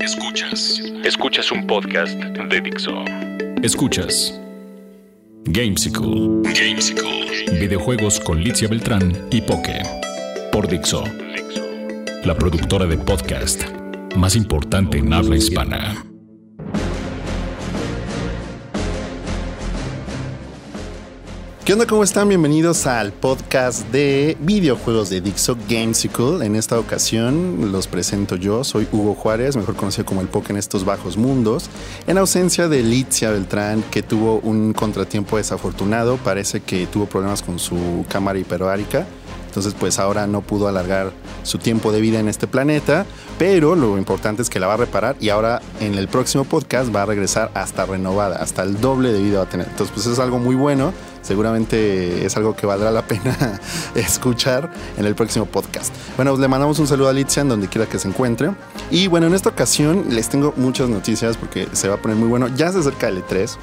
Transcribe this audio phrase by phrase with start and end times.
[0.00, 0.80] Escuchas.
[1.04, 3.04] Escuchas un podcast de Dixo.
[3.62, 4.40] Escuchas.
[5.44, 6.42] Gamesicle.
[6.42, 7.58] Gamesicle.
[7.58, 9.82] Videojuegos con Licia Beltrán y Poke.
[10.52, 11.04] Por Dixo.
[12.24, 13.64] La productora de podcast
[14.16, 16.07] más importante en habla hispana.
[21.68, 21.84] ¿Qué onda?
[21.84, 22.30] ¿Cómo están?
[22.30, 26.42] Bienvenidos al podcast de videojuegos de Dixo Gamesicle.
[26.46, 30.56] En esta ocasión los presento yo, soy Hugo Juárez, mejor conocido como el Poke en
[30.56, 31.68] estos bajos mundos.
[32.06, 37.58] En ausencia de Litzia Beltrán, que tuvo un contratiempo desafortunado, parece que tuvo problemas con
[37.58, 39.06] su cámara hiperbárica.
[39.48, 41.12] Entonces, pues ahora no pudo alargar
[41.42, 43.04] su tiempo de vida en este planeta,
[43.38, 46.94] pero lo importante es que la va a reparar y ahora en el próximo podcast
[46.94, 49.68] va a regresar hasta renovada, hasta el doble de vida va a tener.
[49.68, 50.94] Entonces, pues es algo muy bueno
[51.28, 53.60] seguramente es algo que valdrá la pena
[53.94, 55.94] escuchar en el próximo podcast.
[56.16, 58.50] Bueno, le mandamos un saludo a Alicia en donde quiera que se encuentre.
[58.90, 62.28] Y bueno, en esta ocasión les tengo muchas noticias porque se va a poner muy
[62.28, 62.48] bueno.
[62.48, 63.56] Ya se acerca el E3.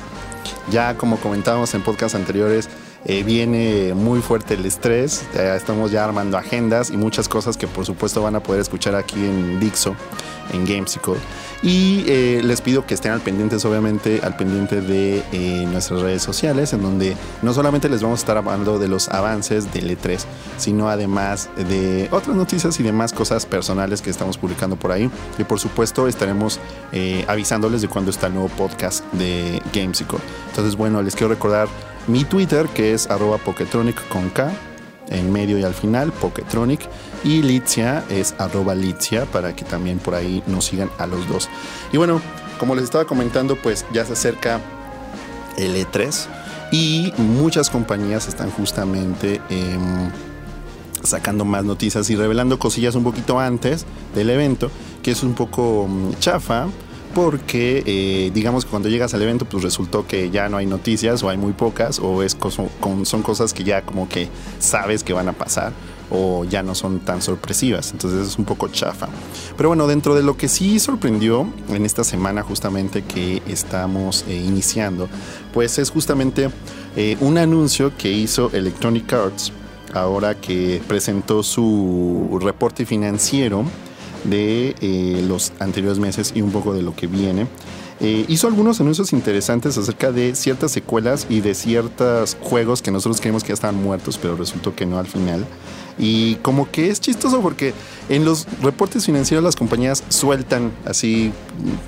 [0.69, 2.69] Ya como comentábamos en podcasts anteriores,
[3.05, 7.85] eh, viene muy fuerte el estrés, estamos ya armando agendas y muchas cosas que por
[7.85, 9.95] supuesto van a poder escuchar aquí en Dixo,
[10.51, 11.15] en Gamesicle.
[11.61, 16.21] Y eh, les pido que estén al pendientes, obviamente, al pendiente de eh, nuestras redes
[16.21, 20.19] sociales, en donde no solamente les vamos a estar hablando de los avances del E3,
[20.57, 25.09] sino además de otras noticias y demás cosas personales que estamos publicando por ahí.
[25.37, 26.59] Y por supuesto estaremos
[27.27, 30.19] avisándoles de cuándo está el nuevo podcast de Gamesicle.
[30.49, 31.67] Entonces, bueno, les quiero recordar
[32.07, 34.51] mi Twitter, que es arroba Poketronic con K,
[35.09, 36.87] en medio y al final, Poketronic.
[37.23, 41.49] Y Litzia es arroba Litzia, para que también por ahí nos sigan a los dos.
[41.91, 42.21] Y bueno,
[42.59, 44.61] como les estaba comentando, pues ya se acerca
[45.57, 46.27] el E3
[46.71, 49.41] y muchas compañías están justamente...
[49.49, 50.09] Em,
[51.05, 54.71] sacando más noticias y revelando cosillas un poquito antes del evento,
[55.03, 56.67] que es un poco mm, chafa,
[57.15, 61.23] porque eh, digamos que cuando llegas al evento pues resultó que ya no hay noticias
[61.23, 62.37] o hay muy pocas o es
[63.03, 64.27] son cosas que ya como que
[64.59, 65.71] sabes que van a pasar
[66.11, 69.07] o ya no son tan sorpresivas, entonces es un poco chafa.
[69.57, 74.35] Pero bueno, dentro de lo que sí sorprendió en esta semana justamente que estamos eh,
[74.35, 75.07] iniciando,
[75.53, 76.49] pues es justamente
[76.95, 79.51] eh, un anuncio que hizo Electronic Arts
[79.93, 83.63] ahora que presentó su reporte financiero
[84.29, 87.47] de eh, los anteriores meses y un poco de lo que viene.
[88.01, 93.21] Eh, hizo algunos anuncios interesantes acerca de ciertas secuelas y de ciertos juegos que nosotros
[93.21, 95.45] creímos que ya estaban muertos, pero resultó que no al final.
[95.97, 97.73] Y como que es chistoso porque
[98.09, 101.31] en los reportes financieros las compañías sueltan así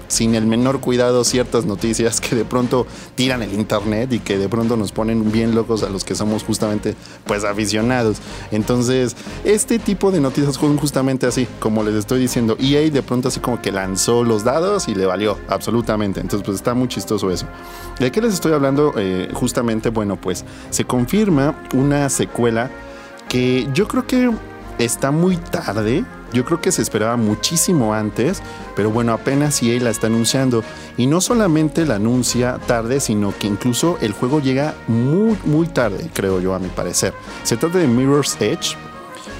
[0.07, 4.47] sin el menor cuidado ciertas noticias que de pronto tiran el internet y que de
[4.49, 6.95] pronto nos ponen bien locos a los que somos justamente
[7.25, 8.17] pues aficionados.
[8.51, 13.27] Entonces, este tipo de noticias son justamente así, como les estoy diciendo, EA de pronto
[13.27, 16.21] así como que lanzó los dados y le valió absolutamente.
[16.21, 17.45] Entonces, pues está muy chistoso eso.
[17.99, 18.93] ¿De qué les estoy hablando?
[18.97, 22.71] Eh, justamente, bueno, pues se confirma una secuela
[23.27, 24.31] que yo creo que
[24.79, 26.05] está muy tarde.
[26.33, 28.41] Yo creo que se esperaba muchísimo antes,
[28.75, 30.61] pero bueno, apenas EA la está anunciando.
[30.97, 36.09] Y no solamente la anuncia tarde, sino que incluso el juego llega muy, muy tarde,
[36.13, 37.13] creo yo, a mi parecer.
[37.43, 38.75] Se trata de Mirror's Edge,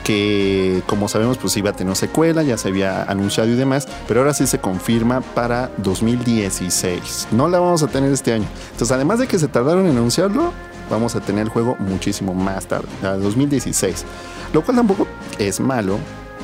[0.06, 4.22] que como sabemos pues iba a tener secuela, ya se había anunciado y demás, pero
[4.22, 7.28] ahora sí se confirma para 2016.
[7.32, 8.48] No la vamos a tener este año.
[8.72, 10.54] Entonces además de que se tardaron en anunciarlo,
[10.90, 14.06] vamos a tener el juego muchísimo más tarde, a 2016.
[14.54, 15.98] Lo cual tampoco es malo,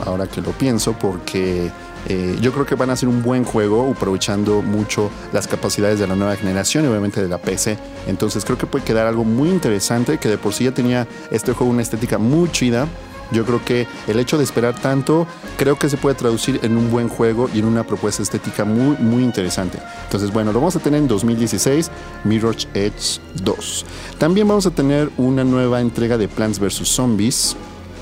[0.06, 1.72] ahora que lo pienso, porque
[2.08, 6.08] eh, yo creo que van a ser un buen juego, aprovechando mucho las capacidades de
[6.08, 7.78] la nueva generación y obviamente de la PC.
[8.08, 11.54] Entonces creo que puede quedar algo muy interesante, que de por sí ya tenía este
[11.54, 12.88] juego una estética muy chida
[13.32, 16.92] yo creo que el hecho de esperar tanto, creo que se puede traducir en un
[16.92, 19.80] buen juego y en una propuesta estética muy, muy interesante.
[20.04, 21.90] Entonces, bueno, lo vamos a tener en 2016,
[22.24, 23.86] Mirror's Edge 2.
[24.18, 26.88] También vamos a tener una nueva entrega de Plants vs.
[26.88, 27.56] Zombies,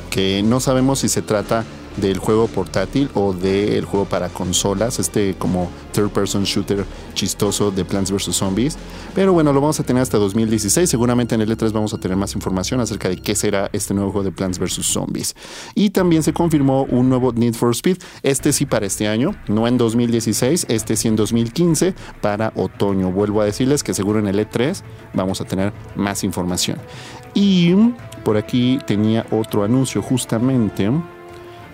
[0.10, 1.64] que no sabemos si se trata
[1.98, 7.86] del juego portátil o del juego para consolas, este como third person shooter chistoso de
[7.86, 8.36] Plants vs.
[8.36, 8.78] Zombies.
[9.14, 10.90] Pero bueno, lo vamos a tener hasta 2016.
[10.90, 14.12] Seguramente en el E3 vamos a tener más información acerca de qué será este nuevo
[14.12, 14.86] juego de Plants vs.
[14.86, 15.36] Zombies.
[15.76, 19.68] Y también se confirmó un nuevo Need for Speed, este sí para este año, no
[19.68, 23.12] en 2016, este sí en 2015 para otoño.
[23.12, 24.82] Vuelvo a decirles que seguro en el E3
[25.14, 26.78] vamos a tener más información.
[27.34, 27.74] Y
[28.24, 30.90] por aquí tenía otro anuncio justamente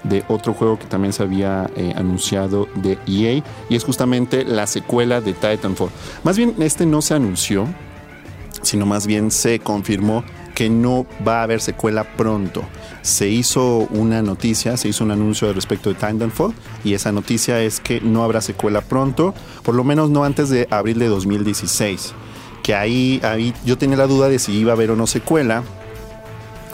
[0.09, 4.68] de otro juego que también se había eh, anunciado de EA y es justamente la
[4.68, 5.89] secuela de Titanfall.
[6.24, 7.68] Más bien este no se anunció,
[8.62, 10.24] sino más bien se confirmó
[10.57, 12.63] que no va a haber secuela pronto.
[13.04, 17.80] Se hizo una noticia, se hizo un anuncio respecto de Titanfall y esa noticia es
[17.80, 22.13] que no habrá secuela pronto, por lo menos no antes de abril de 2016.
[22.63, 25.63] Que ahí, ahí yo tenía la duda de si iba a haber o no secuela,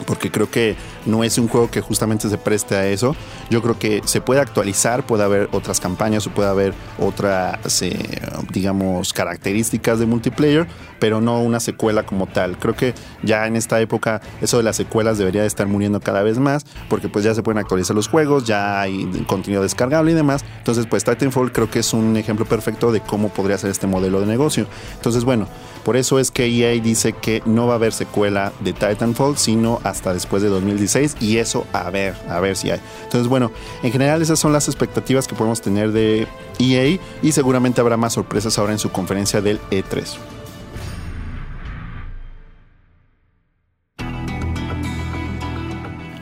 [0.06, 0.76] porque creo que
[1.06, 3.16] no es un juego que justamente se preste a eso.
[3.50, 7.98] Yo creo que se puede actualizar, puede haber otras campañas o puede haber otras, eh,
[8.50, 10.66] digamos, características de multiplayer,
[10.98, 12.58] pero no una secuela como tal.
[12.58, 16.22] Creo que ya en esta época eso de las secuelas debería de estar muriendo cada
[16.22, 20.14] vez más, porque pues ya se pueden actualizar los juegos, ya hay contenido descargable y
[20.14, 20.44] demás.
[20.58, 24.20] Entonces, pues Titanfall creo que es un ejemplo perfecto de cómo podría ser este modelo
[24.20, 24.66] de negocio.
[24.96, 25.46] Entonces, bueno,
[25.84, 29.80] por eso es que EA dice que no va a haber secuela de Titanfall, sino
[29.84, 32.80] hasta después de 2016 y eso a ver, a ver si hay.
[33.04, 33.50] Entonces, bueno,
[33.82, 36.26] en general esas son las expectativas que podemos tener de
[36.58, 40.16] EA y seguramente habrá más sorpresas ahora en su conferencia del E3.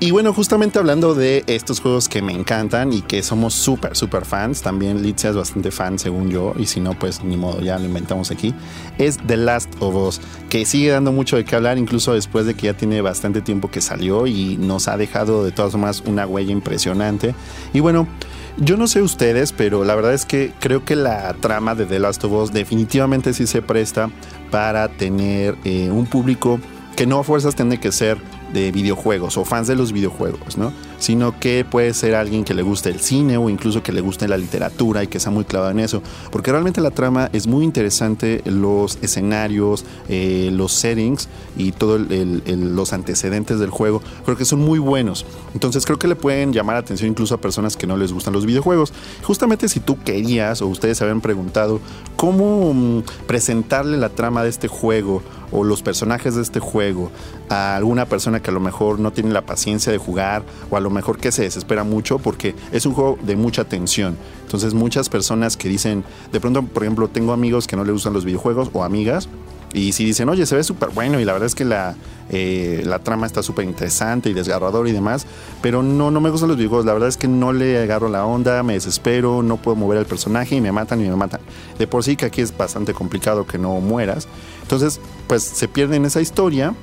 [0.03, 4.25] Y bueno, justamente hablando de estos juegos que me encantan y que somos súper, súper
[4.25, 7.79] fans, también Litzia es bastante fan según yo, y si no, pues ni modo, ya
[7.79, 8.53] lo inventamos aquí,
[8.99, 10.21] es The Last of Us,
[10.51, 13.71] que sigue dando mucho de qué hablar, incluso después de que ya tiene bastante tiempo
[13.71, 17.37] que salió y nos ha dejado de todas formas una huella impresionante.
[17.73, 18.09] Y bueno,
[18.57, 22.01] yo no sé ustedes, pero la verdad es que creo que la trama de The
[22.01, 24.11] Last of Us definitivamente sí se presta
[24.51, 26.59] para tener eh, un público
[26.97, 28.19] que no a fuerzas tiene que ser
[28.53, 30.73] de videojuegos o fans de los videojuegos, ¿no?
[31.03, 34.29] Sino que puede ser alguien que le guste el cine o incluso que le guste
[34.29, 36.01] la literatura y que sea muy clavado en eso.
[36.31, 42.01] Porque realmente la trama es muy interesante, los escenarios, eh, los settings y todos
[42.47, 45.27] los antecedentes del juego, creo que son muy buenos.
[45.55, 48.33] Entonces creo que le pueden llamar la atención incluso a personas que no les gustan
[48.33, 48.93] los videojuegos.
[49.25, 51.81] Justamente si tú querías o ustedes se habían preguntado
[52.15, 55.23] cómo mm, presentarle la trama de este juego
[55.53, 57.11] o los personajes de este juego
[57.49, 60.81] a alguna persona que a lo mejor no tiene la paciencia de jugar o a
[60.81, 64.17] lo mejor que se desespera mucho porque es un juego de mucha tensión.
[64.43, 68.13] Entonces muchas personas que dicen, de pronto, por ejemplo, tengo amigos que no les gustan
[68.13, 69.29] los videojuegos o amigas
[69.75, 71.95] y si dicen, oye, se ve súper bueno y la verdad es que la,
[72.29, 75.27] eh, la trama está súper interesante y desgarrador y demás,
[75.63, 78.27] pero no, no me gustan los videojuegos, la verdad es que no le agarro la
[78.27, 81.41] onda, me desespero, no puedo mover al personaje y me matan y me matan.
[81.79, 84.29] De por sí que aquí es bastante complicado que no mueras.
[84.63, 86.75] Entonces, pues se pierde en esa historia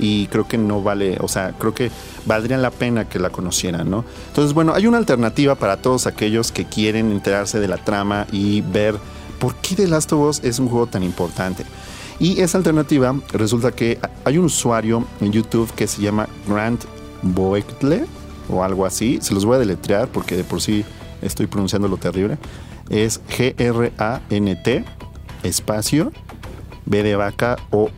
[0.00, 1.90] y creo que no vale, o sea, creo que
[2.24, 4.04] valdría la pena que la conocieran, ¿no?
[4.28, 8.62] Entonces, bueno, hay una alternativa para todos aquellos que quieren enterarse de la trama y
[8.62, 8.96] ver
[9.38, 11.64] por qué The Last of Us es un juego tan importante.
[12.18, 16.84] Y esa alternativa resulta que hay un usuario en YouTube que se llama Grant
[17.22, 18.04] Boeckle
[18.48, 19.18] o algo así.
[19.22, 20.84] Se los voy a deletrear porque de por sí
[21.22, 22.38] estoy pronunciando lo terrible.
[22.88, 24.84] Es G-R-A-N-T
[25.42, 26.12] espacio
[26.84, 27.90] B de vaca o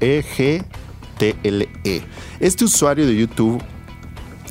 [1.20, 1.68] E-G-T-L-E.
[1.84, 2.02] -E.
[2.40, 3.62] Este usuario de YouTube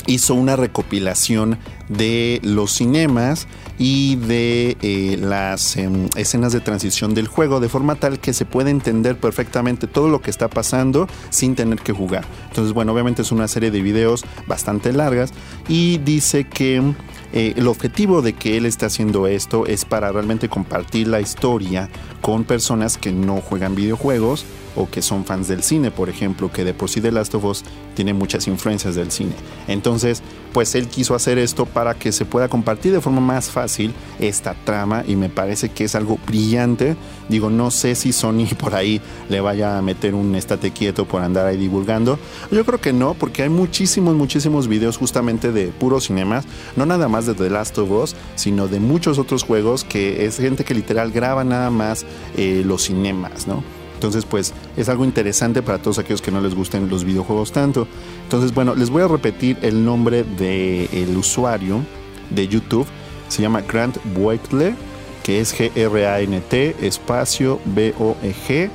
[0.08, 1.58] hizo una recopilación
[1.90, 3.48] de los cinemas
[3.78, 8.46] y de eh, las em, escenas de transición del juego de forma tal que se
[8.46, 12.26] puede entender perfectamente todo lo que está pasando sin tener que jugar.
[12.50, 15.34] Entonces, bueno, obviamente es una serie de videos bastante largas
[15.68, 16.94] y dice que
[17.34, 21.90] eh, el objetivo de que él esté haciendo esto es para realmente compartir la historia
[22.22, 24.46] con personas que no juegan videojuegos
[24.76, 27.46] o que son fans del cine, por ejemplo, que de por sí The Last of
[27.46, 27.64] Us
[27.96, 29.34] tiene muchas influencias del cine.
[29.68, 30.22] Entonces,
[30.54, 34.54] pues él quiso hacer esto para que se pueda compartir de forma más fácil esta
[34.66, 36.96] trama y me parece que es algo brillante.
[37.30, 41.22] Digo, no sé si Sony por ahí le vaya a meter un estate quieto por
[41.22, 42.20] andar ahí divulgando.
[42.52, 46.46] Yo creo que no, porque hay muchísimos, muchísimos videos justamente de puros cinemas,
[46.76, 50.38] no nada más de The Last of Us, sino de muchos otros juegos que es
[50.38, 52.06] gente que literal graba nada más
[52.38, 53.64] eh, los cinemas, ¿no?
[54.02, 57.88] Entonces, pues es algo interesante para todos aquellos que no les gusten los videojuegos tanto.
[58.24, 61.86] Entonces, bueno, les voy a repetir el nombre del usuario
[62.32, 62.88] de YouTube.
[63.28, 64.74] Se llama Grant Boeckle,
[65.22, 68.66] que es G-R-A-N-T, espacio B-O-E-G-T-L-E,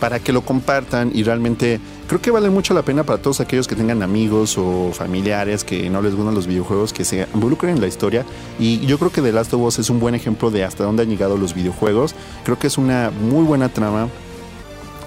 [0.00, 1.78] para que lo compartan y realmente
[2.08, 5.88] creo que vale mucho la pena para todos aquellos que tengan amigos o familiares que
[5.90, 8.24] no les gustan los videojuegos, que se involucren en la historia.
[8.58, 11.02] Y yo creo que The Last of Us es un buen ejemplo de hasta dónde
[11.02, 12.14] han llegado los videojuegos.
[12.44, 14.08] Creo que es una muy buena trama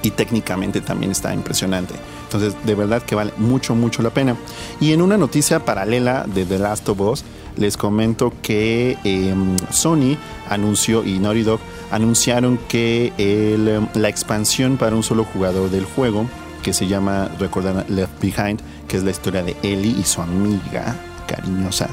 [0.03, 1.95] y técnicamente también está impresionante.
[2.25, 4.35] Entonces, de verdad que vale mucho, mucho la pena.
[4.79, 7.23] Y en una noticia paralela de The Last of Us,
[7.57, 10.17] les comento que em, Sony
[10.49, 11.59] anunció y Naughty Dog
[11.91, 16.27] anunciaron que em, la expansión para un solo jugador del juego
[16.63, 20.95] que se llama, recuerdan, Left Behind, que es la historia de Ellie y su amiga
[21.27, 21.89] cariñosa.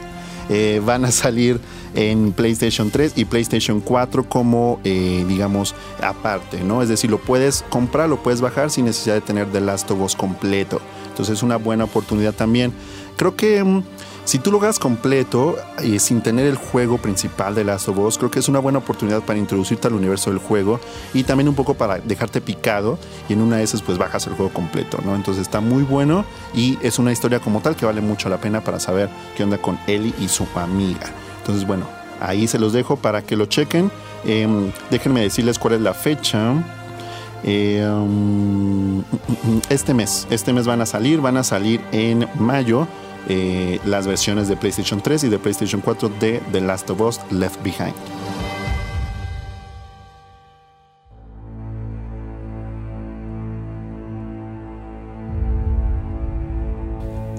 [0.48, 1.60] eh, van a salir
[1.94, 6.82] en PlayStation 3 y PlayStation 4 como, eh, digamos, aparte, ¿no?
[6.82, 10.00] Es decir, lo puedes comprar, lo puedes bajar sin necesidad de tener The Last of
[10.00, 10.80] Us completo.
[11.08, 12.72] Entonces es una buena oportunidad también.
[13.16, 13.82] Creo que...
[14.20, 18.16] Mm, si tú lo hagas completo y sin tener el juego principal de Last of
[18.16, 20.80] creo que es una buena oportunidad para introducirte al universo del juego
[21.14, 22.98] y también un poco para dejarte picado
[23.28, 25.14] y en una de esas pues bajas el juego completo, ¿no?
[25.14, 26.24] Entonces está muy bueno
[26.54, 29.58] y es una historia como tal que vale mucho la pena para saber qué onda
[29.58, 31.10] con Ellie y su amiga.
[31.40, 31.86] Entonces bueno,
[32.20, 33.90] ahí se los dejo para que lo chequen.
[34.24, 36.54] Em, déjenme decirles cuál es la fecha.
[37.42, 39.02] Em,
[39.70, 42.86] este mes, este mes van a salir, van a salir en mayo
[43.28, 47.20] eh, las versiones de PlayStation 3 y de PlayStation 4 de The Last of Us
[47.30, 47.94] Left Behind.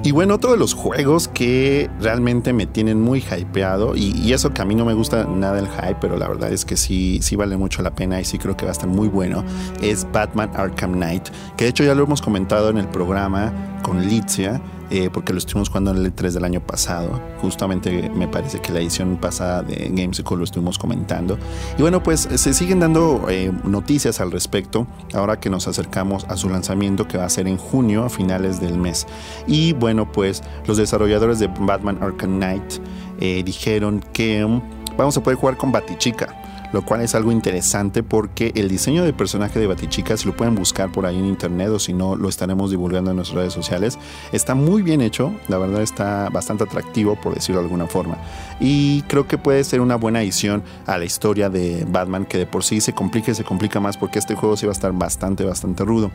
[0.03, 4.61] Y bueno, otro de los juegos que realmente me tienen muy hypeado, y, eso que
[4.63, 7.35] a mí no me gusta nada el hype, pero la verdad es que sí, sí
[7.35, 9.43] vale mucho la pena y sí creo que va a estar muy bueno,
[9.79, 14.07] es Batman Arkham Knight, que de hecho ya lo hemos comentado en el programa con
[14.07, 14.59] Litzia.
[14.93, 17.21] Eh, porque lo estuvimos jugando en el E3 del año pasado.
[17.39, 21.37] Justamente me parece que la edición pasada de Gamesicle lo estuvimos comentando.
[21.77, 26.35] Y bueno, pues se siguen dando eh, noticias al respecto ahora que nos acercamos a
[26.35, 29.07] su lanzamiento que va a ser en junio a finales del mes.
[29.47, 32.73] Y bueno, pues los desarrolladores de Batman Arkham Knight
[33.21, 38.03] eh, dijeron que mm, vamos a poder jugar con Batichica lo cual es algo interesante
[38.03, 41.69] porque el diseño de personaje de Batichica, si lo pueden buscar por ahí en internet
[41.69, 43.97] o si no, lo estaremos divulgando en nuestras redes sociales,
[44.31, 48.17] está muy bien hecho, la verdad está bastante atractivo por decirlo de alguna forma.
[48.59, 52.45] Y creo que puede ser una buena adición a la historia de Batman que de
[52.45, 54.91] por sí se complica y se complica más porque este juego sí va a estar
[54.91, 56.11] bastante, bastante rudo.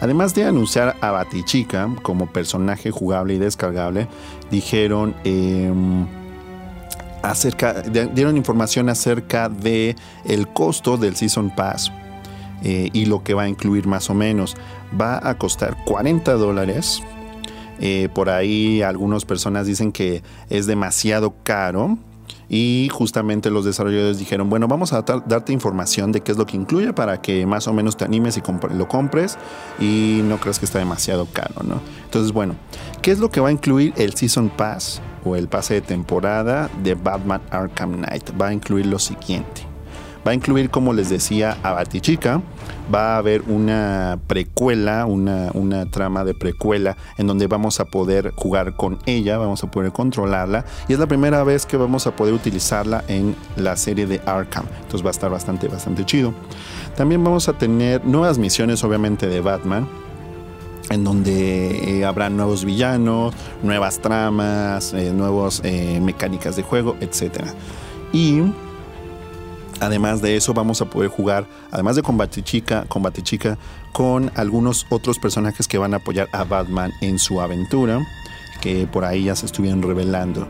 [0.00, 4.08] Además de anunciar a Batichica como personaje jugable y descargable,
[4.50, 5.14] dijeron...
[5.24, 6.21] Em,
[8.14, 11.92] dieron información acerca de el costo del Season Pass
[12.62, 14.56] eh, y lo que va a incluir más o menos.
[14.98, 17.02] Va a costar 40 dólares.
[17.80, 21.98] Eh, por ahí algunas personas dicen que es demasiado caro.
[22.48, 26.56] Y justamente los desarrolladores dijeron, bueno, vamos a darte información de qué es lo que
[26.56, 28.42] incluye para que más o menos te animes y
[28.74, 29.38] lo compres
[29.80, 31.80] y no creas que está demasiado caro, ¿no?
[32.04, 32.54] Entonces, bueno,
[33.00, 35.00] ¿qué es lo que va a incluir el Season Pass?
[35.24, 38.30] O el pase de temporada de Batman Arkham Knight.
[38.40, 39.72] Va a incluir lo siguiente.
[40.26, 42.40] Va a incluir, como les decía, a Batichica.
[42.92, 48.32] Va a haber una precuela, una, una, trama de precuela en donde vamos a poder
[48.36, 50.64] jugar con ella, vamos a poder controlarla.
[50.88, 54.66] Y es la primera vez que vamos a poder utilizarla en la serie de Arkham.
[54.82, 56.34] Entonces va a estar bastante, bastante chido.
[56.96, 59.88] También vamos a tener nuevas misiones, obviamente, de Batman
[60.90, 67.44] en donde eh, habrá nuevos villanos, nuevas tramas, eh, nuevas eh, mecánicas de juego, etc.
[68.12, 68.42] Y
[69.80, 73.58] además de eso vamos a poder jugar, además de Combate Chica, Combate Chica,
[73.92, 78.00] con algunos otros personajes que van a apoyar a Batman en su aventura,
[78.60, 80.46] que por ahí ya se estuvieron revelando.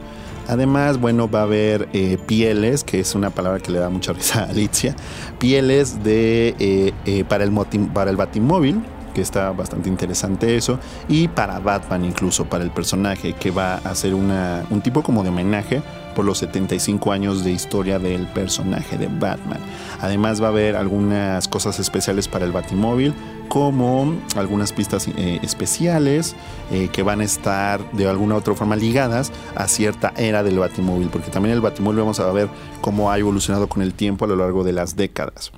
[0.48, 1.88] Además, bueno, va a haber
[2.26, 4.96] pieles, que es una palabra que le da mucha risa a Alicia,
[5.38, 7.52] pieles de, para, el
[7.92, 8.82] para el Batimóvil,
[9.12, 10.78] que está bastante interesante eso,
[11.08, 15.28] y para Batman incluso, para el personaje, que va a ser un tipo como de
[15.28, 15.82] homenaje
[16.14, 19.58] por los 75 años de historia del personaje de Batman.
[20.00, 23.14] Además va a haber algunas cosas especiales para el Batimóvil,
[23.48, 26.34] como algunas pistas eh, especiales
[26.70, 30.58] eh, que van a estar de alguna u otra forma ligadas a cierta era del
[30.58, 32.48] Batimóvil, porque también el Batimóvil vamos a ver
[32.80, 35.52] cómo ha evolucionado con el tiempo a lo largo de las décadas.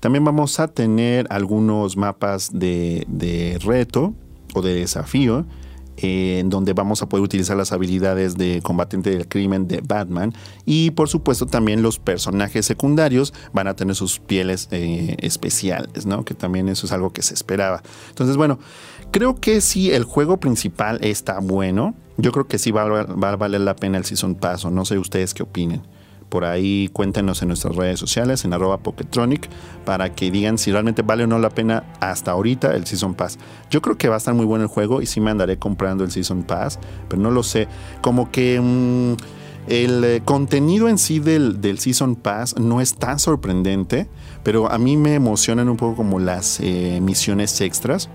[0.00, 4.14] También vamos a tener algunos mapas de, reto
[4.54, 5.46] o de desafío
[5.98, 10.32] en donde vamos a poder utilizar las habilidades de combatiente del crimen de Batman
[10.64, 16.24] y por supuesto también los personajes secundarios van a tener sus pieles eh, especiales, ¿no?
[16.24, 17.82] Que también eso es algo que se esperaba.
[18.08, 18.58] Entonces, bueno,
[19.10, 21.94] creo que si el juego principal está bueno.
[22.16, 25.34] Yo creo que sí va, a valer la pena el Season Pass, no sé ustedes
[25.34, 25.82] qué opinen
[26.30, 29.50] por ahí cuéntenos en nuestras redes sociales, en arroba Poketronic,
[29.84, 33.38] para que digan si realmente vale o no la pena hasta ahorita el Season Pass.
[33.70, 36.04] Yo creo que va a estar muy bueno el juego y sí me andaré comprando
[36.04, 37.68] el Season Pass, pero no lo sé.
[38.00, 39.16] Como que mm,
[39.68, 44.08] el eh, contenido en sí del, del, Season Pass no es tan sorprendente,
[44.42, 48.08] pero a mí me emocionan un poco como las eh, misiones extras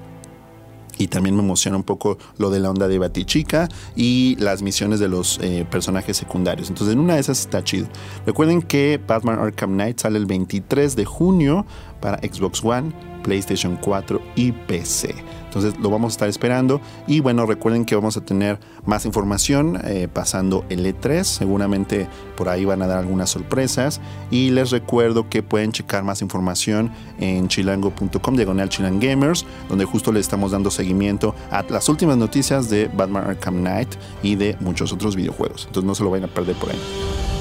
[0.97, 4.99] y también me emociona un poco lo de la onda de Batichica y las misiones
[4.99, 6.69] de los eh, personajes secundarios.
[6.69, 7.87] Entonces, en una de esas está chido.
[8.25, 11.65] Recuerden que Batman Arkham Knight sale el 23 de junio
[11.99, 15.15] para Xbox One, PlayStation 4 y PC.
[15.55, 19.79] Entonces lo vamos a estar esperando y bueno, recuerden que vamos a tener más información
[19.85, 25.29] eh, pasando el E3, seguramente por ahí van a dar algunas sorpresas y les recuerdo
[25.29, 31.33] que pueden checar más información en chilango.com, diagonal chilangamers, donde justo le estamos dando seguimiento
[31.51, 35.67] a las últimas noticias de Batman Arkham Knight y de muchos otros videojuegos.
[35.67, 37.34] Entonces no se lo vayan a perder por ahí.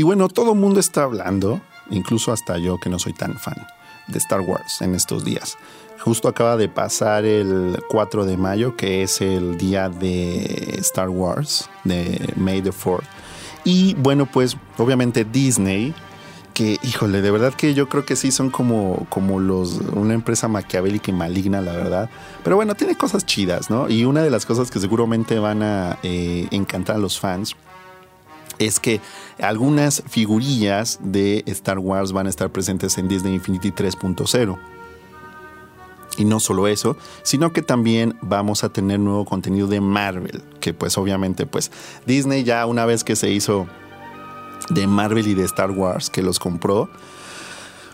[0.00, 3.66] Y bueno, todo el mundo está hablando, incluso hasta yo que no soy tan fan
[4.08, 5.58] de Star Wars en estos días.
[5.98, 11.68] Justo acaba de pasar el 4 de mayo, que es el día de Star Wars,
[11.84, 13.02] de May the 4th.
[13.64, 15.92] Y bueno, pues obviamente Disney,
[16.54, 20.48] que híjole, de verdad que yo creo que sí son como, como los, una empresa
[20.48, 22.08] maquiavélica y maligna, la verdad.
[22.42, 23.90] Pero bueno, tiene cosas chidas, ¿no?
[23.90, 27.54] Y una de las cosas que seguramente van a eh, encantar a los fans
[28.60, 29.00] es que
[29.40, 34.58] algunas figurillas de Star Wars van a estar presentes en Disney Infinity 3.0.
[36.18, 40.74] Y no solo eso, sino que también vamos a tener nuevo contenido de Marvel, que
[40.74, 41.72] pues obviamente pues
[42.04, 43.66] Disney ya una vez que se hizo
[44.68, 46.90] de Marvel y de Star Wars, que los compró,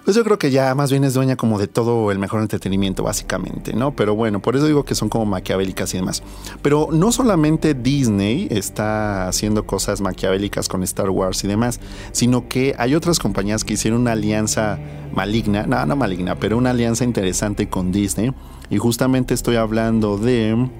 [0.06, 3.02] pues yo creo que ya más bien es dueña como de todo el mejor entretenimiento,
[3.02, 3.96] básicamente, ¿no?
[3.96, 6.22] Pero bueno, por eso digo que son como maquiavélicas y demás.
[6.62, 11.80] Pero no solamente Disney está haciendo cosas maquiavélicas con Star Wars y demás,
[12.12, 14.78] sino que hay otras compañías que hicieron una alianza
[15.12, 18.32] maligna, no, no maligna, pero una alianza interesante con Disney.
[18.70, 20.70] Y justamente estoy hablando de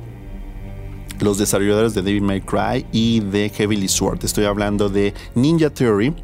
[1.18, 4.25] los desarrolladores de Devil May Cry y de Heavily Sword.
[4.25, 6.14] Estoy hablando de Ninja Theory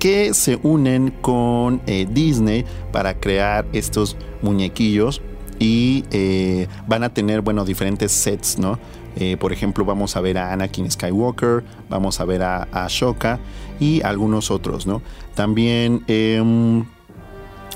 [0.00, 5.22] que se unen con eh, Disney para crear estos muñequillos
[5.60, 8.78] y eh, van a tener, bueno, diferentes sets, ¿no?
[9.16, 13.38] Eh, por ejemplo, vamos a ver a Anakin Skywalker, vamos a ver a, Ashoka
[13.78, 15.02] y algunos otros, ¿no?
[15.34, 16.86] También em,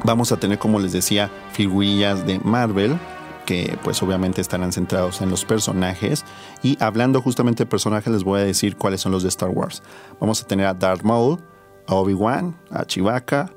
[0.02, 2.98] vamos a tener, como les decía, figurillas de Marvel,
[3.44, 6.24] que pues obviamente estarán centrados en los personajes.
[6.62, 9.82] Y hablando justamente de personajes, les voy a decir cuáles son los de Star Wars.
[10.20, 11.38] Vamos a tener a Darth Maul,
[11.86, 13.52] a Obi-Wan, a Chewbacca,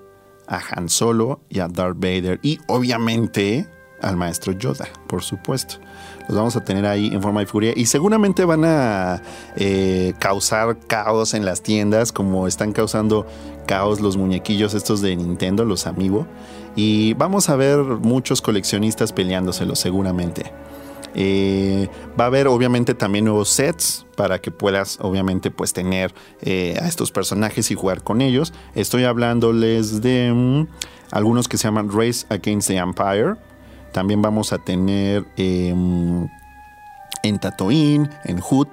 [0.47, 2.39] a Han Solo y a Darth Vader.
[2.41, 3.67] Y obviamente
[4.01, 5.77] al maestro Yoda, por supuesto.
[6.27, 9.21] Los vamos a tener ahí en forma de furia y seguramente van a
[9.55, 13.25] eh, causar caos en las tiendas como están causando
[13.65, 16.27] caos los muñequillos estos de Nintendo, los Amiibo.
[16.75, 20.51] Y vamos a ver muchos coleccionistas peleándoselos seguramente.
[21.19, 26.77] Eh, va a haber obviamente también nuevos sets para que puedas obviamente pues tener eh,
[26.79, 28.53] a estos personajes y jugar con ellos.
[28.75, 30.67] Estoy hablándoles de mm,
[31.11, 33.33] algunos que se llaman Race Against the Empire.
[33.93, 36.27] También vamos a tener em,
[37.23, 38.67] en Tatooine, en Hood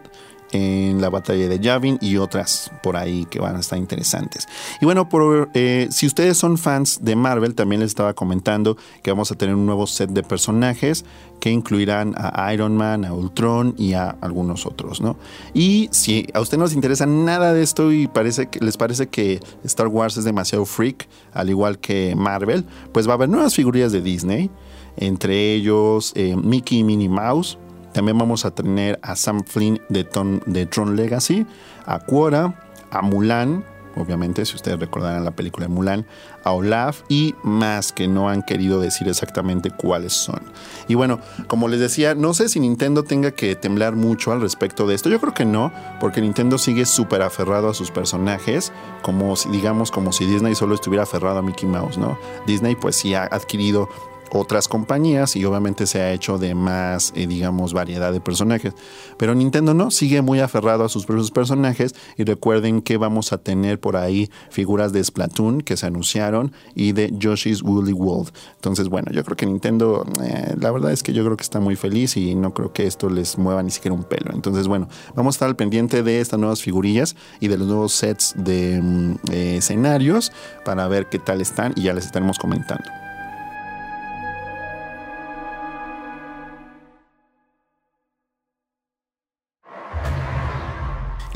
[0.55, 4.47] en la batalla de Yavin y otras por ahí que van a estar interesantes.
[4.81, 5.09] Y bueno,
[5.53, 9.57] eh, si ustedes son fans de Marvel, también les estaba comentando que vamos a tener
[9.57, 11.05] un nuevo set de personajes
[11.41, 15.17] que incluirán a Iron Man, a Ultron y a algunos otros, ¿no?
[15.53, 19.09] Y si a ustedes no les interesa nada de esto y parece que, les parece
[19.09, 23.55] que Star Wars es demasiado freak, al igual que Marvel, pues va a haber nuevas
[23.55, 24.51] figuras de Disney,
[24.97, 27.59] entre ellos eh, Mickey y Minnie Mouse,
[27.95, 30.07] también vamos a tener a Sam Flynn de,
[30.47, 31.47] de Tron Legacy,
[31.87, 33.65] a Quora, a Mulan,
[33.97, 36.07] obviamente, si ustedes recordarán la película de Mulan,
[36.43, 40.41] a Olaf y más que no han querido decir exactamente cuáles son.
[40.89, 44.87] Y bueno, como les decía, no sé si Nintendo tenga que temblar mucho al respecto
[44.87, 45.09] de esto.
[45.09, 49.91] Yo creo que no, porque Nintendo sigue súper aferrado a sus personajes, como si, digamos,
[49.91, 52.19] como si Disney solo estuviera aferrado a Mickey Mouse, ¿no?
[52.47, 53.89] Disney pues sí ha adquirido
[54.35, 58.75] otras compañías y obviamente se ha hecho de más, eh, digamos, variedad de personajes.
[59.17, 63.39] Pero Nintendo no, sigue muy aferrado a sus propios personajes y recuerden que vamos a
[63.39, 68.33] tener por ahí figuras de Splatoon que se anunciaron y de Yoshi's Woolly World.
[68.57, 71.61] Entonces, bueno, yo creo que Nintendo, eh, la verdad es que yo creo que está
[71.61, 74.33] muy feliz y no creo que esto les mueva ni siquiera un pelo.
[74.33, 77.93] Entonces, bueno, vamos a estar al pendiente de estas nuevas figurillas y de los nuevos
[77.93, 80.33] sets de mm, eh, escenarios
[80.65, 83.04] para ver qué tal están y ya les estaremos comentando.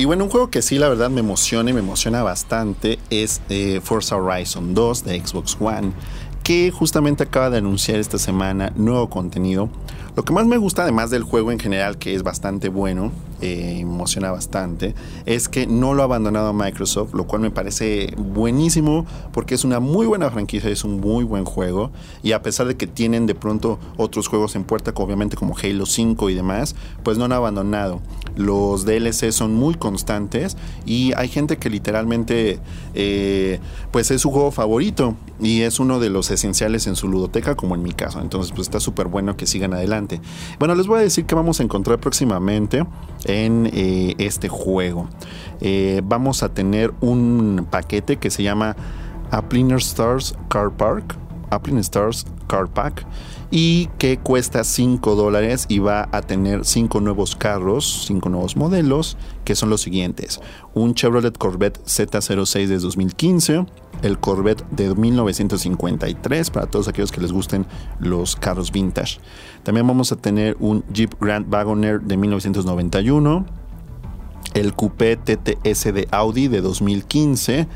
[0.00, 3.40] Y bueno, un juego que sí, la verdad, me emociona y me emociona bastante es
[3.48, 5.90] eh, Forza Horizon 2 de Xbox One,
[6.44, 9.68] que justamente acaba de anunciar esta semana nuevo contenido.
[10.14, 13.78] Lo que más me gusta, además del juego en general, que es bastante bueno, eh,
[13.80, 14.94] emociona bastante,
[15.26, 19.78] es que no lo ha abandonado Microsoft, lo cual me parece buenísimo porque es una
[19.78, 23.36] muy buena franquicia, es un muy buen juego y a pesar de que tienen de
[23.36, 28.00] pronto otros juegos en puerta, obviamente como Halo 5 y demás, pues no han abandonado.
[28.38, 32.60] Los DLC son muy constantes y hay gente que literalmente
[32.94, 33.58] eh,
[33.90, 37.74] pues es su juego favorito y es uno de los esenciales en su ludoteca como
[37.74, 38.20] en mi caso.
[38.20, 40.20] Entonces pues está súper bueno que sigan adelante.
[40.60, 42.86] Bueno, les voy a decir que vamos a encontrar próximamente
[43.24, 45.08] en eh, este juego.
[45.60, 48.76] Eh, vamos a tener un paquete que se llama
[49.32, 51.16] Appliner Stars Car Park.
[51.50, 53.04] Appliner Stars Car Pack
[53.50, 59.16] y que cuesta 5 dólares y va a tener 5 nuevos carros, 5 nuevos modelos,
[59.44, 60.40] que son los siguientes.
[60.74, 63.66] Un Chevrolet Corvette Z06 de 2015,
[64.02, 67.66] el Corvette de 1953 para todos aquellos que les gusten
[68.00, 69.18] los carros vintage.
[69.62, 73.46] También vamos a tener un Jeep Grand Wagoner de 1991,
[74.54, 77.66] el Coupé TTS de Audi de 2015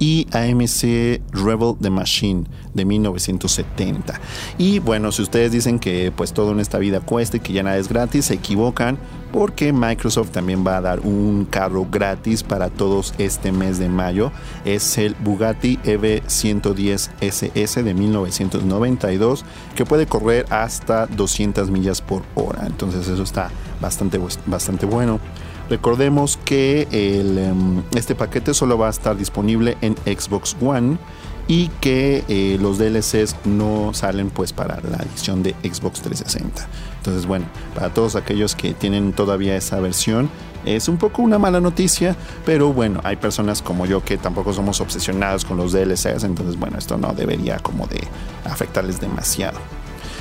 [0.00, 4.18] y AMC Rebel the Machine de 1970.
[4.58, 7.62] Y bueno, si ustedes dicen que pues todo en esta vida cuesta y que ya
[7.62, 8.98] nada es gratis, se equivocan
[9.30, 14.32] porque Microsoft también va a dar un carro gratis para todos este mes de mayo.
[14.64, 19.44] Es el Bugatti EV110 SS de 1992
[19.76, 22.66] que puede correr hasta 200 millas por hora.
[22.66, 25.20] Entonces eso está bastante, bastante bueno.
[25.70, 30.98] Recordemos que em, este paquete solo va a estar disponible en Xbox One
[31.46, 36.66] y que eh, los DLCs no salen pues para la edición de Xbox 360.
[36.98, 40.28] Entonces bueno, para todos aquellos que tienen todavía esa versión,
[40.64, 44.80] es un poco una mala noticia, pero bueno, hay personas como yo que tampoco somos
[44.80, 48.00] obsesionados con los DLCs, entonces bueno, esto no debería como de
[48.44, 49.58] afectarles demasiado.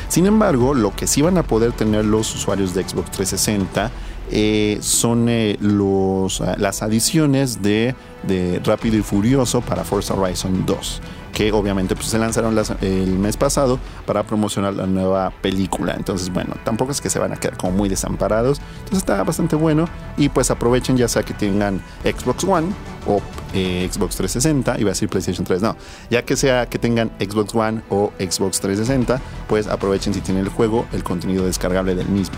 [0.10, 3.92] Sin embargo, lo que sí van a poder tener los usuarios de Xbox 360
[4.32, 11.02] eh, son eh, ah, las adiciones de, de, Rápido y Furioso para Forza Horizon 2,
[11.34, 15.96] que obviamente pues, se lanzaron el mes pasado para promocionar la nueva película.
[15.96, 18.60] Entonces, bueno, tampoco es que se van a quedar como muy desamparados.
[18.80, 19.88] Entonces está bastante bueno
[20.18, 22.68] y pues aprovechen ya sea que tengan Xbox One
[23.08, 23.22] o
[23.54, 25.76] eh, Xbox 360, iba a decir PlayStation 3, no,
[26.12, 30.50] ya que sea que tengan Xbox One o Xbox 360, pues aprovechen si tienen el
[30.50, 32.38] juego, el contenido descargable del mismo.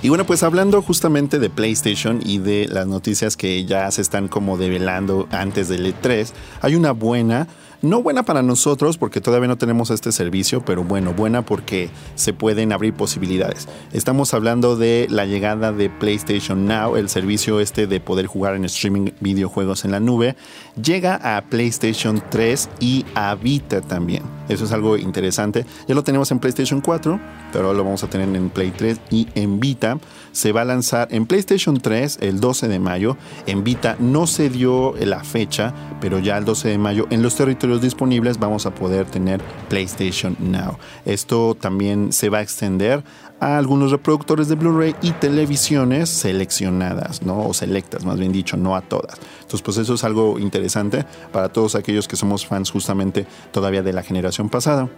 [0.00, 4.28] Y bueno, pues hablando justamente de PlayStation y de las noticias que ya se están
[4.28, 6.30] como develando antes del E3,
[6.62, 7.48] hay una buena
[7.80, 12.32] no buena para nosotros porque todavía no tenemos este servicio, pero bueno, buena porque se
[12.32, 13.68] pueden abrir posibilidades.
[13.92, 18.64] Estamos hablando de la llegada de PlayStation Now, el servicio este de poder jugar en
[18.64, 20.34] streaming videojuegos en la nube.
[20.82, 24.22] Llega a PlayStation 3 y a Vita también.
[24.48, 25.66] Eso es algo interesante.
[25.86, 27.20] Ya lo tenemos en PlayStation 4,
[27.52, 29.98] pero lo vamos a tener en Play 3 y en Vita.
[30.32, 33.16] Se va a lanzar en PlayStation 3 el 12 de mayo.
[33.46, 37.36] En Vita no se dio la fecha, pero ya el 12 de mayo en los
[37.36, 40.78] territorios disponibles vamos a poder tener PlayStation Now.
[41.04, 43.02] Esto también se va a extender
[43.40, 47.46] a algunos reproductores de Blu-ray y televisiones seleccionadas, ¿no?
[47.46, 49.18] O selectas, más bien dicho, no a todas.
[49.40, 53.92] Entonces, pues eso es algo interesante para todos aquellos que somos fans justamente todavía de
[53.92, 54.88] la generación pasada.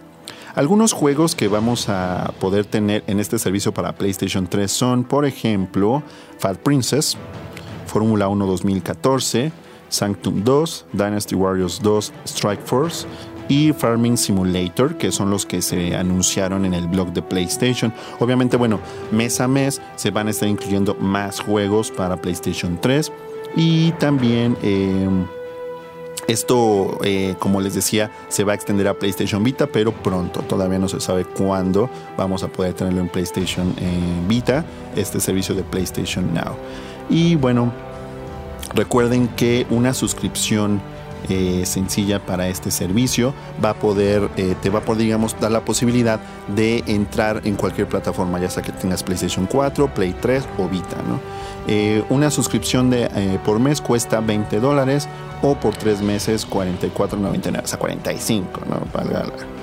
[0.55, 5.25] Algunos juegos que vamos a poder tener en este servicio para PlayStation 3 son, por
[5.25, 6.03] ejemplo,
[6.39, 7.17] Fat Princess,
[7.85, 9.51] Fórmula 1 2014,
[9.87, 13.05] Sanctum 2, Dynasty Warriors 2, Strike Force
[13.51, 17.93] y Farming Simulator, que son los que se anunciaron en el blog de PlayStation.
[18.19, 18.79] Obviamente, bueno,
[19.11, 23.11] mes a mes se van a estar incluyendo más juegos para PlayStation 3
[23.57, 24.57] y también...
[24.63, 25.25] Em,
[26.27, 30.41] esto, eh, como les decía, se va a extender a PlayStation Vita, pero pronto.
[30.41, 34.63] Todavía no se sabe cuándo vamos a poder tenerlo en PlayStation eh, Vita,
[34.95, 36.55] este servicio de PlayStation Now.
[37.09, 37.73] Y bueno,
[38.73, 40.81] Recuerden que una suscripción
[41.29, 45.51] eh, sencilla para este servicio va a poder, eh, te va a poder, digamos, dar
[45.51, 50.43] la posibilidad de entrar en cualquier plataforma, ya sea que tengas PlayStation 4, Play 3
[50.57, 51.19] o Vita, ¿no?
[51.67, 55.07] Eh, una suscripción de, por mes cuesta 20 dólares
[55.41, 58.81] o por tres meses 44.99, o sea 45, ¿no?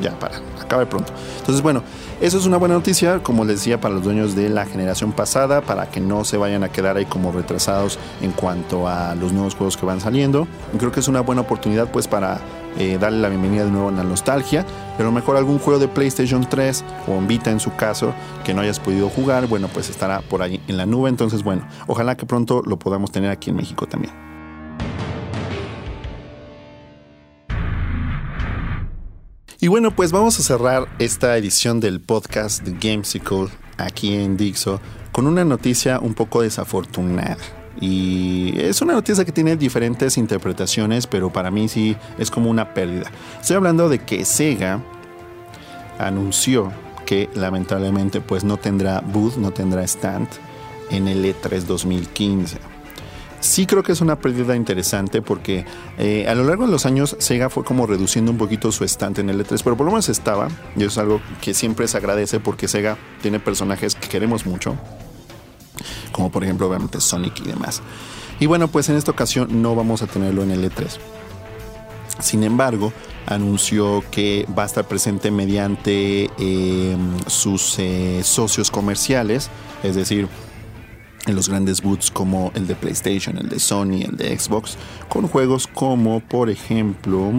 [0.01, 1.13] ya para acabar pronto.
[1.39, 1.83] Entonces, bueno,
[2.21, 5.61] eso es una buena noticia, como les decía, para los dueños de la generación pasada,
[5.61, 9.55] para que no se vayan a quedar ahí como retrasados en cuanto a los nuevos
[9.55, 10.49] juegos que van saliendo.
[10.79, 12.41] creo que es una buena oportunidad pues para
[12.77, 14.65] eh, darle la bienvenida de nuevo a la nostalgia,
[14.97, 18.61] pero mejor algún juego de PlayStation 3 o en Vita en su caso que no
[18.61, 22.27] hayas podido jugar, bueno, pues estará por ahí en la nube, entonces bueno, ojalá que
[22.27, 24.13] pronto lo podamos tener aquí en México también.
[29.61, 34.81] Y bueno, pues vamos a cerrar esta edición del podcast de Gamesicle aquí en Dixo
[35.11, 37.58] con una noticia un poco desafortunada.
[37.81, 42.75] Y es una noticia que tiene diferentes interpretaciones, pero para mí sí es como una
[42.75, 43.11] pérdida.
[43.41, 44.83] Estoy hablando de que Sega
[45.99, 46.73] anunció
[47.07, 50.29] que lamentablemente pues no tendrá booth, no tendrá stand
[50.91, 52.59] en el E3 2015.
[53.41, 55.65] Sí creo que es una pérdida interesante porque
[55.97, 59.21] eh, a lo largo de los años Sega fue como reduciendo un poquito su stand
[59.21, 62.41] en el E3, pero por lo menos estaba, y es algo que siempre se agradece
[62.41, 64.77] porque Sega tiene personajes que queremos mucho
[66.13, 67.83] como por ejemplo obviamente Sonic y demás.
[68.41, 70.99] Y bueno, pues en esta ocasión no vamos a tenerlo en el E3.
[72.21, 72.93] Sin embargo,
[73.27, 79.51] anunció que va a estar presente mediante em, sus eh, socios comerciales,
[79.83, 80.29] es decir,
[81.27, 84.77] en los grandes boots como el de PlayStation, el de Sony, el de Xbox,
[85.09, 87.33] con juegos como por ejemplo,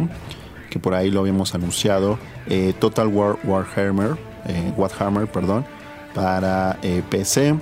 [0.69, 5.65] que por ahí lo habíamos anunciado, eh, Total War Warhammer, eh, Warhammer, perdón,
[6.13, 6.77] para
[7.09, 7.55] PC,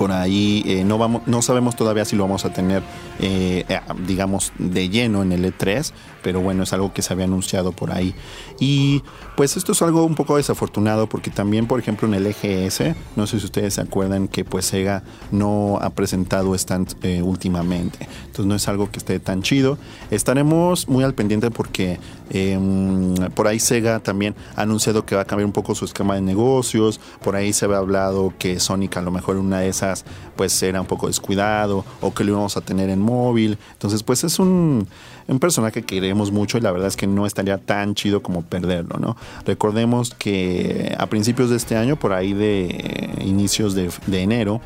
[0.00, 2.82] por ahí eh, no, vamos, no sabemos todavía si lo vamos a tener,
[3.22, 7.26] eh, eh, digamos, de lleno en el E3, pero bueno, es algo que se había
[7.26, 8.14] anunciado por ahí.
[8.58, 9.02] Y
[9.36, 13.26] pues esto es algo un poco desafortunado porque también, por ejemplo, en el EGS, no
[13.26, 18.54] sé si ustedes se acuerdan que pues Sega no ha presentado stand últimamente, entonces no
[18.54, 19.76] es algo que esté tan chido.
[20.10, 25.24] Estaremos muy al pendiente porque em, por ahí Sega también ha anunciado que va a
[25.26, 29.02] cambiar un poco su esquema de negocios, por ahí se había hablado que Sonic a
[29.02, 30.04] lo mejor una de esas
[30.36, 34.24] pues era un poco descuidado o que lo íbamos a tener en móvil, entonces pues
[34.24, 34.86] es un
[35.30, 38.42] un personaje que queremos mucho y la verdad es que no estaría tan chido como
[38.42, 39.16] perderlo, ¿no?
[39.46, 44.60] Recordemos que a principios de este año, por ahí de inicios de, enero,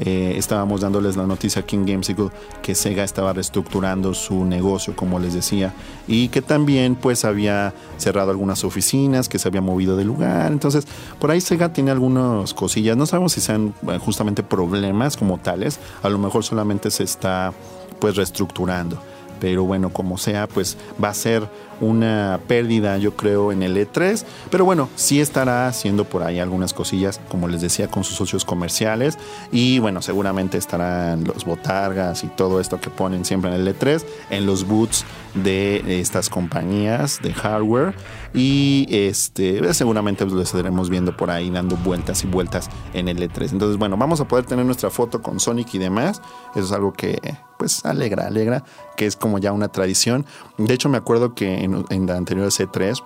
[0.00, 2.30] eh, estábamos dándoles la noticia aquí en Gamesicle
[2.62, 5.72] que Sega estaba reestructurando su negocio, como les decía,
[6.08, 10.50] y que también pues había cerrado algunas oficinas, que se había movido de lugar.
[10.50, 10.86] Entonces,
[11.20, 12.96] por ahí Sega tiene algunas cosillas.
[12.96, 15.78] No sabemos si sean eh, justamente problemas como tales.
[16.02, 17.52] A lo mejor solamente se está
[18.00, 19.00] pues reestructurando
[19.40, 21.48] pero bueno, como sea, pues va a ser
[21.80, 24.24] una pérdida, yo creo, en el E3.
[24.50, 28.44] Pero bueno, sí estará haciendo por ahí algunas cosillas, como les decía, con sus socios
[28.44, 29.16] comerciales.
[29.52, 34.04] Y bueno, seguramente estarán los botargas y todo esto que ponen siempre en el E3,
[34.30, 37.94] en los boots de estas compañías de hardware.
[38.34, 43.52] Y este, seguramente lo estaremos viendo por ahí dando vueltas y vueltas en el E3.
[43.52, 46.20] Entonces, bueno, vamos a poder tener nuestra foto con Sonic y demás.
[46.56, 47.20] Eso es algo que,
[47.58, 48.64] pues, alegra, alegra,
[48.96, 50.24] que es como ya una tradición.
[50.56, 53.02] De hecho, me acuerdo que en, la anterior C3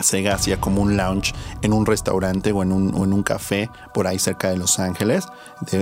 [0.00, 4.06] Sega hacía como un lounge en un restaurante o en un, en un café por
[4.06, 5.26] ahí cerca de Los Ángeles,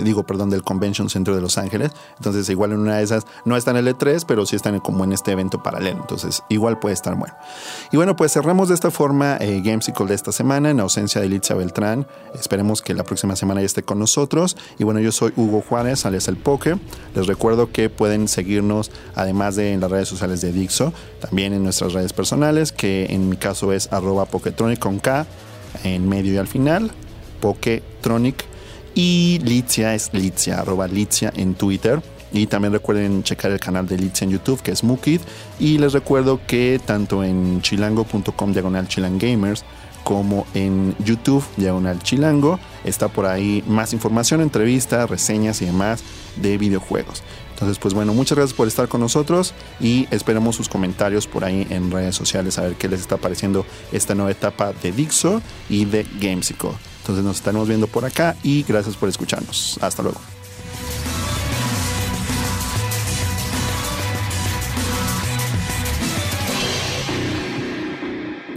[0.02, 1.92] digo, perdón, del Convention Center de Los Ángeles.
[2.16, 5.04] Entonces, igual en una de esas no está en el E3, pero sí están como
[5.04, 6.00] en este evento paralelo.
[6.00, 7.34] Entonces, igual puede estar bueno.
[7.90, 11.56] Y bueno, pues cerramos de esta forma eh, de esta semana en ausencia de Litzia
[11.56, 12.06] Beltrán.
[12.34, 14.56] Esperemos que la próxima semana ya esté con nosotros.
[14.78, 16.76] Y bueno, yo soy Hugo Juárez, alias El Poke.
[17.14, 21.62] Les recuerdo que pueden seguirnos, además de en las redes sociales de Dixo, también en
[21.62, 25.26] nuestras redes personales, que en mi caso es arroba Poketronic con K
[25.82, 26.90] en medio y al final,
[27.40, 28.44] Poketronic.
[28.94, 32.00] Y Litzia es Litzia, arroba Litzia en Twitter.
[32.32, 35.20] Y también recuerden checar el canal de Litzia en YouTube, que es Mukid.
[35.58, 39.64] Y les recuerdo que tanto en chilango.com diagonal chilangamers
[40.04, 46.04] como en YouTube diagonal chilango está por ahí más información, entrevistas, reseñas y demás
[46.36, 47.22] de videojuegos.
[47.54, 51.66] Entonces, pues bueno, muchas gracias por estar con nosotros y esperamos sus comentarios por ahí
[51.70, 55.84] en redes sociales a ver qué les está pareciendo esta nueva etapa de Dixo y
[55.84, 56.72] de Gamesicle.
[57.02, 59.78] Entonces nos estaremos viendo por acá y gracias por escucharnos.
[59.80, 60.20] Hasta luego.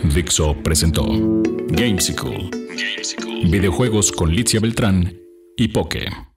[0.03, 1.05] Dixo presentó
[1.67, 2.49] Gamesicle.
[3.43, 5.15] Videojuegos con Licia Beltrán
[5.55, 6.36] y Poke.